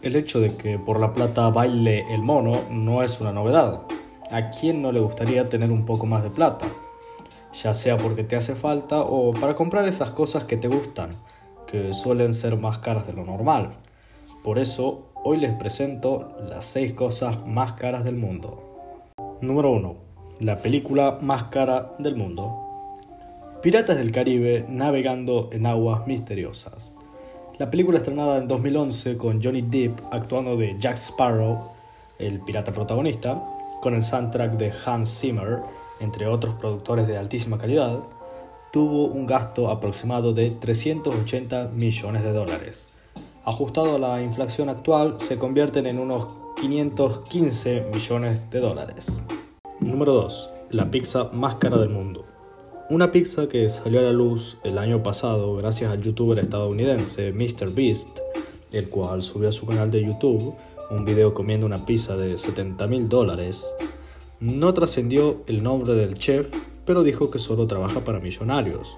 El 0.00 0.14
hecho 0.14 0.38
de 0.38 0.56
que 0.56 0.78
por 0.78 1.00
la 1.00 1.12
plata 1.12 1.48
baile 1.50 2.06
el 2.14 2.22
mono 2.22 2.62
no 2.70 3.02
es 3.02 3.20
una 3.20 3.32
novedad. 3.32 3.82
¿A 4.30 4.50
quién 4.50 4.80
no 4.80 4.92
le 4.92 5.00
gustaría 5.00 5.48
tener 5.48 5.72
un 5.72 5.84
poco 5.84 6.06
más 6.06 6.22
de 6.22 6.30
plata? 6.30 6.68
Ya 7.64 7.74
sea 7.74 7.96
porque 7.96 8.22
te 8.22 8.36
hace 8.36 8.54
falta 8.54 9.00
o 9.00 9.32
para 9.32 9.56
comprar 9.56 9.88
esas 9.88 10.10
cosas 10.10 10.44
que 10.44 10.56
te 10.56 10.68
gustan, 10.68 11.16
que 11.66 11.92
suelen 11.94 12.32
ser 12.32 12.56
más 12.56 12.78
caras 12.78 13.08
de 13.08 13.12
lo 13.12 13.24
normal. 13.24 13.72
Por 14.44 14.60
eso, 14.60 15.08
hoy 15.24 15.38
les 15.38 15.52
presento 15.54 16.36
las 16.48 16.64
6 16.66 16.92
cosas 16.92 17.44
más 17.44 17.72
caras 17.72 18.04
del 18.04 18.16
mundo. 18.16 18.62
Número 19.40 19.72
1. 19.72 19.96
La 20.38 20.58
película 20.58 21.18
más 21.20 21.44
cara 21.44 21.96
del 21.98 22.14
mundo. 22.14 22.98
Piratas 23.62 23.96
del 23.96 24.12
Caribe 24.12 24.64
navegando 24.68 25.48
en 25.50 25.66
aguas 25.66 26.06
misteriosas. 26.06 26.96
La 27.58 27.68
película 27.68 27.98
estrenada 27.98 28.38
en 28.38 28.46
2011 28.46 29.16
con 29.16 29.42
Johnny 29.42 29.62
Depp 29.62 29.98
actuando 30.12 30.56
de 30.56 30.76
Jack 30.78 30.96
Sparrow, 30.96 31.72
el 32.20 32.38
pirata 32.38 32.72
protagonista, 32.72 33.42
con 33.82 33.94
el 33.94 34.04
soundtrack 34.04 34.52
de 34.52 34.72
Hans 34.86 35.18
Zimmer, 35.18 35.58
entre 35.98 36.28
otros 36.28 36.54
productores 36.54 37.08
de 37.08 37.18
altísima 37.18 37.58
calidad, 37.58 37.98
tuvo 38.72 39.06
un 39.06 39.26
gasto 39.26 39.72
aproximado 39.72 40.32
de 40.32 40.52
380 40.52 41.70
millones 41.74 42.22
de 42.22 42.32
dólares. 42.32 42.92
Ajustado 43.44 43.96
a 43.96 43.98
la 43.98 44.22
inflación 44.22 44.68
actual, 44.68 45.18
se 45.18 45.36
convierten 45.36 45.86
en 45.86 45.98
unos 45.98 46.28
515 46.60 47.86
millones 47.92 48.48
de 48.50 48.60
dólares. 48.60 49.20
Número 49.80 50.12
2. 50.12 50.50
La 50.70 50.92
pizza 50.92 51.24
más 51.32 51.56
cara 51.56 51.78
del 51.78 51.90
mundo. 51.90 52.24
Una 52.90 53.10
pizza 53.10 53.48
que 53.48 53.68
salió 53.68 54.00
a 54.00 54.04
la 54.04 54.12
luz 54.12 54.56
el 54.64 54.78
año 54.78 55.02
pasado 55.02 55.54
gracias 55.56 55.92
al 55.92 56.00
youtuber 56.00 56.38
estadounidense 56.38 57.32
MrBeast, 57.32 58.20
el 58.72 58.88
cual 58.88 59.20
subió 59.22 59.50
a 59.50 59.52
su 59.52 59.66
canal 59.66 59.90
de 59.90 60.02
YouTube 60.02 60.54
un 60.90 61.04
video 61.04 61.34
comiendo 61.34 61.66
una 61.66 61.84
pizza 61.84 62.16
de 62.16 62.38
70 62.38 62.86
mil 62.86 63.06
dólares, 63.06 63.74
no 64.40 64.72
trascendió 64.72 65.42
el 65.48 65.62
nombre 65.62 65.96
del 65.96 66.14
chef, 66.14 66.50
pero 66.86 67.02
dijo 67.02 67.30
que 67.30 67.38
solo 67.38 67.66
trabaja 67.66 68.04
para 68.04 68.20
millonarios, 68.20 68.96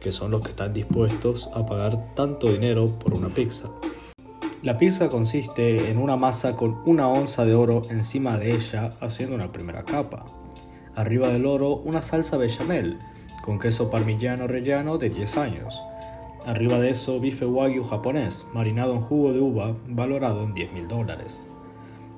que 0.00 0.12
son 0.12 0.30
los 0.30 0.40
que 0.40 0.48
están 0.48 0.72
dispuestos 0.72 1.50
a 1.52 1.66
pagar 1.66 2.14
tanto 2.14 2.50
dinero 2.50 2.98
por 2.98 3.12
una 3.12 3.28
pizza. 3.28 3.68
La 4.62 4.78
pizza 4.78 5.10
consiste 5.10 5.90
en 5.90 5.98
una 5.98 6.16
masa 6.16 6.56
con 6.56 6.78
una 6.86 7.06
onza 7.06 7.44
de 7.44 7.54
oro 7.54 7.82
encima 7.90 8.38
de 8.38 8.54
ella 8.54 8.96
haciendo 9.02 9.34
una 9.34 9.52
primera 9.52 9.84
capa. 9.84 10.24
Arriba 10.94 11.28
del 11.28 11.44
oro 11.44 11.74
una 11.74 12.00
salsa 12.00 12.38
bechamel 12.38 12.98
con 13.46 13.58
queso 13.58 13.90
parmigiano 13.90 14.46
rellano 14.46 14.98
de 14.98 15.08
10 15.08 15.36
años 15.38 15.82
Arriba 16.46 16.78
de 16.78 16.90
eso, 16.90 17.18
bife 17.18 17.44
wagyu 17.44 17.82
japonés, 17.82 18.46
marinado 18.54 18.94
en 18.94 19.00
jugo 19.00 19.32
de 19.32 19.40
uva, 19.40 19.76
valorado 19.88 20.44
en 20.44 20.54
10 20.54 20.72
mil 20.74 20.86
dólares. 20.86 21.44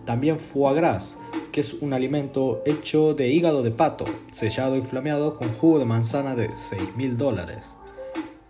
También 0.05 0.39
foie 0.39 0.75
gras, 0.75 1.19
que 1.51 1.63
es 1.63 1.73
un 1.73 1.95
alimento 1.95 2.61
hecho 2.67 3.15
de 3.15 3.29
hígado 3.29 3.63
de 3.63 3.71
pato, 3.71 4.05
sellado 4.31 4.77
y 4.77 4.83
flameado 4.83 5.35
con 5.35 5.49
jugo 5.55 5.79
de 5.79 5.87
manzana 5.87 6.37
de 6.37 6.55
6 6.55 6.95
mil 6.95 7.17
dólares. 7.17 7.79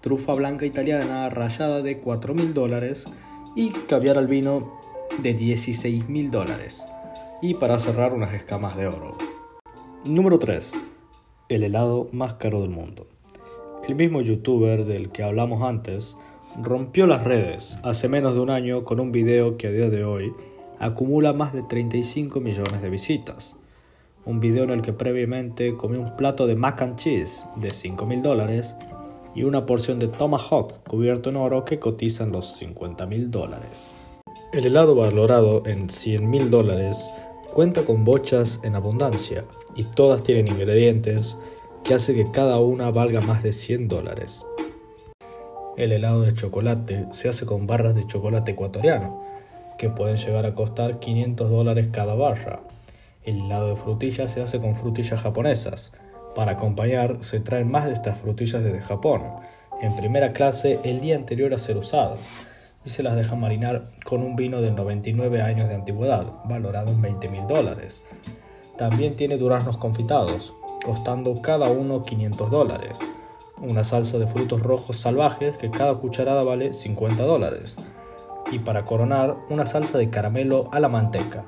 Trufa 0.00 0.34
blanca 0.34 0.66
italiana 0.66 1.28
rallada 1.30 1.80
de 1.80 1.98
4 1.98 2.34
mil 2.34 2.54
dólares 2.54 3.06
y 3.54 3.70
caviar 3.70 4.18
al 4.18 4.26
vino 4.26 4.80
de 5.22 5.32
16 5.32 6.08
mil 6.08 6.32
dólares. 6.32 6.88
Y 7.40 7.54
para 7.54 7.78
cerrar, 7.78 8.14
unas 8.14 8.34
escamas 8.34 8.76
de 8.76 8.88
oro. 8.88 9.16
Número 10.04 10.40
3. 10.40 10.87
El 11.48 11.62
helado 11.62 12.08
más 12.12 12.34
caro 12.34 12.60
del 12.60 12.68
mundo. 12.68 13.06
El 13.88 13.94
mismo 13.94 14.20
youtuber 14.20 14.84
del 14.84 15.08
que 15.08 15.22
hablamos 15.22 15.62
antes 15.62 16.14
rompió 16.62 17.06
las 17.06 17.24
redes 17.24 17.78
hace 17.84 18.06
menos 18.06 18.34
de 18.34 18.40
un 18.40 18.50
año 18.50 18.84
con 18.84 19.00
un 19.00 19.12
video 19.12 19.56
que 19.56 19.68
a 19.68 19.70
día 19.70 19.88
de 19.88 20.04
hoy 20.04 20.34
acumula 20.78 21.32
más 21.32 21.54
de 21.54 21.62
35 21.62 22.40
millones 22.40 22.82
de 22.82 22.90
visitas. 22.90 23.56
Un 24.26 24.40
video 24.40 24.64
en 24.64 24.70
el 24.70 24.82
que 24.82 24.92
previamente 24.92 25.74
comió 25.74 26.02
un 26.02 26.16
plato 26.16 26.46
de 26.46 26.54
mac 26.54 26.82
and 26.82 26.96
cheese 26.96 27.46
de 27.56 27.70
5 27.70 28.04
mil 28.04 28.20
dólares 28.20 28.76
y 29.34 29.44
una 29.44 29.64
porción 29.64 29.98
de 29.98 30.08
tomahawk 30.08 30.86
cubierto 30.86 31.30
en 31.30 31.36
oro 31.36 31.64
que 31.64 31.78
cotizan 31.78 32.30
los 32.30 32.58
50 32.58 33.06
mil 33.06 33.30
dólares. 33.30 33.94
El 34.52 34.66
helado 34.66 34.94
valorado 34.94 35.62
en 35.64 35.88
100 35.88 36.28
mil 36.28 36.50
dólares 36.50 37.10
cuenta 37.52 37.84
con 37.84 38.04
bochas 38.04 38.60
en 38.62 38.74
abundancia 38.74 39.44
y 39.74 39.84
todas 39.84 40.22
tienen 40.22 40.48
ingredientes 40.48 41.36
que 41.84 41.94
hace 41.94 42.14
que 42.14 42.30
cada 42.30 42.58
una 42.60 42.90
valga 42.90 43.20
más 43.20 43.42
de 43.42 43.52
100 43.52 43.88
dólares. 43.88 44.46
El 45.76 45.92
helado 45.92 46.22
de 46.22 46.34
chocolate 46.34 47.06
se 47.10 47.28
hace 47.28 47.46
con 47.46 47.66
barras 47.66 47.94
de 47.94 48.06
chocolate 48.06 48.52
ecuatoriano, 48.52 49.22
que 49.78 49.88
pueden 49.88 50.16
llegar 50.16 50.44
a 50.44 50.54
costar 50.54 50.98
500 50.98 51.50
dólares 51.50 51.88
cada 51.92 52.14
barra. 52.14 52.60
El 53.22 53.42
helado 53.42 53.70
de 53.70 53.76
frutilla 53.76 54.26
se 54.26 54.42
hace 54.42 54.58
con 54.58 54.74
frutillas 54.74 55.22
japonesas. 55.22 55.92
Para 56.34 56.52
acompañar 56.52 57.22
se 57.22 57.40
traen 57.40 57.70
más 57.70 57.86
de 57.86 57.92
estas 57.92 58.18
frutillas 58.18 58.62
desde 58.62 58.80
Japón, 58.80 59.22
en 59.80 59.96
primera 59.96 60.32
clase 60.32 60.80
el 60.84 61.00
día 61.00 61.14
anterior 61.14 61.54
a 61.54 61.58
ser 61.58 61.76
usadas, 61.76 62.18
y 62.88 62.90
se 62.90 63.02
las 63.02 63.16
deja 63.16 63.36
marinar 63.36 63.82
con 64.02 64.22
un 64.22 64.34
vino 64.34 64.62
de 64.62 64.70
99 64.70 65.42
años 65.42 65.68
de 65.68 65.74
antigüedad, 65.74 66.32
valorado 66.44 66.90
en 66.90 67.02
20 67.02 67.28
mil 67.28 67.46
dólares. 67.46 68.02
También 68.78 69.14
tiene 69.14 69.36
duraznos 69.36 69.76
confitados, 69.76 70.54
costando 70.82 71.42
cada 71.42 71.68
uno 71.68 72.06
500 72.06 72.50
dólares. 72.50 72.98
Una 73.60 73.84
salsa 73.84 74.16
de 74.16 74.26
frutos 74.26 74.62
rojos 74.62 74.96
salvajes 74.96 75.58
que 75.58 75.70
cada 75.70 75.96
cucharada 75.96 76.42
vale 76.44 76.72
50 76.72 77.22
dólares. 77.24 77.76
Y 78.50 78.60
para 78.60 78.86
coronar, 78.86 79.36
una 79.50 79.66
salsa 79.66 79.98
de 79.98 80.08
caramelo 80.08 80.70
a 80.72 80.80
la 80.80 80.88
manteca, 80.88 81.44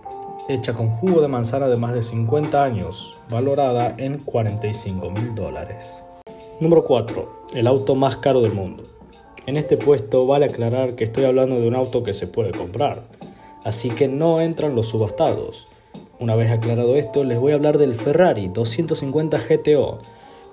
hecha 0.47 0.75
con 0.75 0.91
jugo 0.91 1.23
de 1.23 1.29
manzana 1.29 1.69
de 1.69 1.77
más 1.77 1.95
de 1.95 2.03
50 2.03 2.63
años, 2.63 3.19
valorada 3.31 3.95
en 3.97 4.19
45 4.19 5.11
mil 5.11 5.35
dólares. 5.35 6.03
Número 6.61 6.85
4. 6.85 7.45
El 7.55 7.67
auto 7.67 7.95
más 7.95 8.19
caro 8.19 8.43
del 8.43 8.53
mundo. 8.53 9.00
En 9.51 9.57
este 9.57 9.77
puesto 9.77 10.27
vale 10.27 10.45
aclarar 10.45 10.95
que 10.95 11.03
estoy 11.03 11.25
hablando 11.25 11.61
de 11.61 11.67
un 11.67 11.75
auto 11.75 12.05
que 12.05 12.13
se 12.13 12.29
puede 12.29 12.53
comprar, 12.53 13.03
así 13.65 13.91
que 13.91 14.07
no 14.07 14.41
entran 14.41 14.77
los 14.77 14.87
subastados. 14.87 15.67
Una 16.21 16.37
vez 16.37 16.53
aclarado 16.53 16.95
esto, 16.95 17.25
les 17.25 17.37
voy 17.37 17.51
a 17.51 17.57
hablar 17.57 17.77
del 17.77 17.97
Ferrari 17.97 18.47
250 18.47 19.41
GTO, 19.41 19.99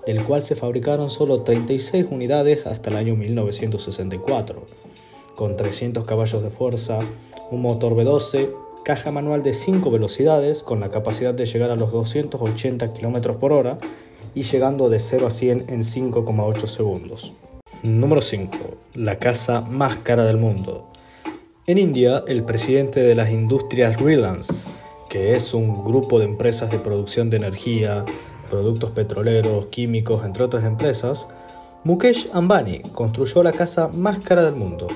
del 0.08 0.24
cual 0.24 0.42
se 0.42 0.56
fabricaron 0.56 1.12
solo 1.12 1.42
36 1.42 2.08
unidades 2.10 2.66
hasta 2.66 2.90
el 2.90 2.96
año 2.96 3.16
1964, 3.16 4.66
con 5.36 5.58
300 5.58 6.04
caballos 6.06 6.42
de 6.42 6.50
fuerza, 6.50 6.98
un 7.52 7.62
motor 7.62 7.94
V12, 7.94 8.50
caja 8.84 9.12
manual 9.12 9.44
de 9.44 9.54
5 9.54 9.92
velocidades 9.92 10.64
con 10.64 10.80
la 10.80 10.90
capacidad 10.90 11.36
de 11.36 11.46
llegar 11.46 11.70
a 11.70 11.76
los 11.76 11.92
280 11.92 12.94
km 12.94 13.36
por 13.36 13.54
hora 13.54 13.78
y 14.34 14.42
llegando 14.42 14.90
de 14.90 15.00
0 15.00 15.28
a 15.28 15.30
100 15.30 15.66
en 15.70 15.82
5,8 15.82 16.66
segundos. 16.66 17.36
Número 17.84 18.22
5. 18.22 18.58
La 18.96 19.20
casa 19.20 19.62
más 19.62 19.98
cara 19.98 20.26
del 20.26 20.38
mundo. 20.38 20.92
En 21.66 21.78
India, 21.78 22.24
el 22.28 22.44
presidente 22.44 23.02
de 23.02 23.16
las 23.16 23.30
industrias 23.30 24.00
Reliance 24.00 24.64
que 25.10 25.36
es 25.36 25.54
un 25.54 25.84
grupo 25.84 26.20
de 26.20 26.26
empresas 26.26 26.72
de 26.72 26.80
producción 26.80 27.30
de 27.30 27.38
energía, 27.38 28.06
productos 28.50 28.92
petroleros, 28.92 29.68
químicos, 29.68 30.26
entre 30.26 30.44
otras 30.44 30.66
empresas, 30.66 31.28
Mukesh 31.84 32.30
Ambani 32.34 32.82
construyó 32.94 33.44
la 33.44 33.54
casa 33.54 33.88
más 33.88 34.20
cara 34.20 34.44
del 34.44 34.56
mundo, 34.56 34.88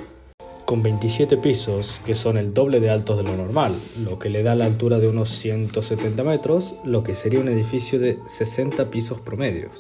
con 0.66 0.84
27 0.84 1.38
pisos, 1.38 2.02
que 2.06 2.16
son 2.16 2.38
el 2.38 2.54
doble 2.54 2.80
de 2.80 2.90
altos 2.90 3.18
de 3.18 3.24
lo 3.24 3.36
normal, 3.36 3.74
lo 4.04 4.20
que 4.20 4.30
le 4.30 4.44
da 4.44 4.56
la 4.56 4.66
altura 4.66 5.00
de 5.00 5.08
unos 5.08 5.30
170 5.30 6.24
metros, 6.24 6.76
lo 6.84 7.04
que 7.04 7.16
sería 7.16 7.40
un 7.40 7.50
edificio 7.50 8.00
de 8.00 8.20
60 8.26 8.90
pisos 8.90 9.20
promedios, 9.22 9.72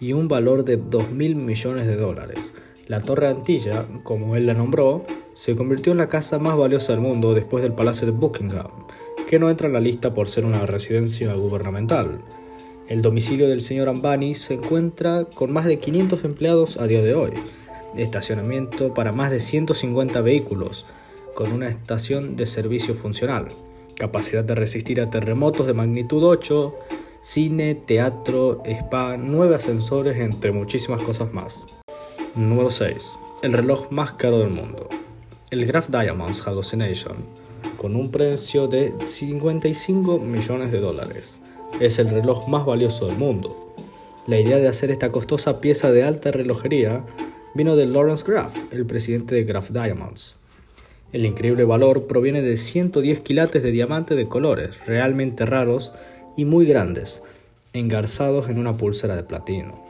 y 0.00 0.12
un 0.12 0.28
valor 0.28 0.64
de 0.64 0.80
2.000 0.80 1.34
millones 1.34 1.86
de 1.86 1.96
dólares. 1.96 2.54
La 2.86 3.00
Torre 3.00 3.28
Antilla, 3.28 3.86
como 4.02 4.36
él 4.36 4.46
la 4.46 4.54
nombró, 4.54 5.04
se 5.32 5.56
convirtió 5.56 5.92
en 5.92 5.98
la 5.98 6.08
casa 6.08 6.38
más 6.38 6.56
valiosa 6.56 6.92
del 6.92 7.00
mundo 7.00 7.34
después 7.34 7.62
del 7.62 7.72
Palacio 7.72 8.06
de 8.06 8.12
Buckingham, 8.12 8.70
que 9.28 9.38
no 9.38 9.50
entra 9.50 9.66
en 9.66 9.72
la 9.72 9.80
lista 9.80 10.14
por 10.14 10.28
ser 10.28 10.44
una 10.44 10.64
residencia 10.66 11.34
gubernamental. 11.34 12.20
El 12.88 13.02
domicilio 13.02 13.48
del 13.48 13.60
señor 13.60 13.88
Ambani 13.88 14.36
se 14.36 14.54
encuentra 14.54 15.24
con 15.24 15.52
más 15.52 15.64
de 15.64 15.78
500 15.78 16.24
empleados 16.24 16.76
a 16.78 16.86
día 16.86 17.02
de 17.02 17.14
hoy, 17.14 17.32
estacionamiento 17.96 18.94
para 18.94 19.12
más 19.12 19.30
de 19.30 19.40
150 19.40 20.20
vehículos, 20.20 20.86
con 21.34 21.52
una 21.52 21.68
estación 21.68 22.36
de 22.36 22.46
servicio 22.46 22.94
funcional, 22.94 23.48
capacidad 23.96 24.44
de 24.44 24.54
resistir 24.54 25.00
a 25.00 25.10
terremotos 25.10 25.66
de 25.66 25.74
magnitud 25.74 26.22
8, 26.22 26.74
cine, 27.26 27.74
teatro, 27.74 28.62
spa, 28.64 29.16
nueve 29.16 29.56
ascensores, 29.56 30.16
entre 30.18 30.52
muchísimas 30.52 31.02
cosas 31.02 31.34
más. 31.34 31.66
Número 32.36 32.70
6. 32.70 33.18
El 33.42 33.52
reloj 33.52 33.90
más 33.90 34.12
caro 34.12 34.38
del 34.38 34.50
mundo. 34.50 34.88
El 35.50 35.66
Graph 35.66 35.88
Diamonds 35.88 36.46
Hallucination 36.46 37.16
con 37.78 37.96
un 37.96 38.12
precio 38.12 38.68
de 38.68 38.94
55 39.02 40.20
millones 40.20 40.70
de 40.70 40.78
dólares. 40.78 41.40
Es 41.80 41.98
el 41.98 42.10
reloj 42.10 42.46
más 42.46 42.64
valioso 42.64 43.08
del 43.08 43.16
mundo. 43.16 43.74
La 44.28 44.38
idea 44.38 44.58
de 44.58 44.68
hacer 44.68 44.92
esta 44.92 45.10
costosa 45.10 45.60
pieza 45.60 45.90
de 45.90 46.04
alta 46.04 46.30
relojería 46.30 47.04
vino 47.56 47.74
de 47.74 47.86
Lawrence 47.86 48.24
Graff, 48.24 48.56
el 48.70 48.86
presidente 48.86 49.34
de 49.34 49.42
Graff 49.42 49.72
Diamonds. 49.72 50.36
El 51.12 51.26
increíble 51.26 51.64
valor 51.64 52.06
proviene 52.06 52.40
de 52.40 52.56
110 52.56 53.18
quilates 53.20 53.64
de 53.64 53.72
diamante 53.72 54.14
de 54.14 54.28
colores 54.28 54.78
realmente 54.86 55.44
raros 55.44 55.92
y 56.36 56.44
muy 56.44 56.66
grandes, 56.66 57.22
engarzados 57.72 58.48
en 58.48 58.58
una 58.58 58.76
pulsera 58.76 59.16
de 59.16 59.22
platino. 59.22 59.84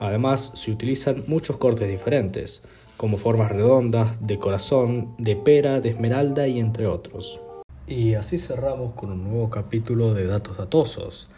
Además, 0.00 0.52
se 0.54 0.70
utilizan 0.70 1.24
muchos 1.26 1.58
cortes 1.58 1.88
diferentes, 1.88 2.62
como 2.96 3.16
formas 3.16 3.50
redondas, 3.50 4.16
de 4.26 4.38
corazón, 4.38 5.14
de 5.18 5.36
pera, 5.36 5.80
de 5.80 5.90
esmeralda 5.90 6.48
y 6.48 6.58
entre 6.58 6.86
otros. 6.86 7.40
Y 7.86 8.14
así 8.14 8.38
cerramos 8.38 8.94
con 8.94 9.10
un 9.10 9.24
nuevo 9.24 9.50
capítulo 9.50 10.14
de 10.14 10.26
Datos 10.26 10.56
Datosos, 10.56 11.28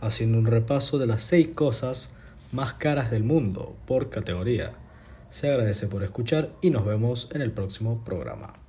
haciendo 0.00 0.38
un 0.38 0.46
repaso 0.46 0.98
de 0.98 1.06
las 1.06 1.22
seis 1.22 1.48
cosas 1.48 2.10
más 2.52 2.74
caras 2.74 3.10
del 3.10 3.24
mundo 3.24 3.74
por 3.86 4.10
categoría. 4.10 4.74
Se 5.28 5.48
agradece 5.48 5.86
por 5.86 6.02
escuchar 6.02 6.50
y 6.60 6.70
nos 6.70 6.84
vemos 6.84 7.28
en 7.32 7.40
el 7.40 7.50
próximo 7.50 8.02
programa. 8.04 8.61